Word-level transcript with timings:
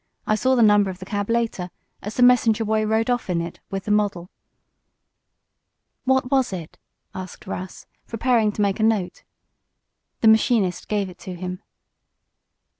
I 0.25 0.33
saw 0.33 0.55
the 0.55 0.63
number 0.63 0.89
of 0.89 0.97
the 0.97 1.05
cab, 1.05 1.29
later, 1.29 1.69
as 2.01 2.15
the 2.15 2.23
messenger 2.23 2.65
boy 2.65 2.87
rode 2.87 3.11
off 3.11 3.29
in 3.29 3.39
it 3.39 3.59
with 3.69 3.83
the 3.85 3.91
model." 3.91 4.31
"What 6.05 6.31
was 6.31 6.51
it?" 6.51 6.79
asked 7.13 7.45
Russ, 7.45 7.85
preparing 8.07 8.51
to 8.53 8.63
make 8.63 8.79
a 8.79 8.83
note. 8.83 9.21
The 10.21 10.27
machinist 10.27 10.87
gave 10.87 11.07
it 11.07 11.19
to 11.19 11.35
him. 11.35 11.61